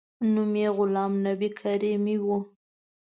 [0.33, 2.27] نوم یې غلام نبي کریمي و.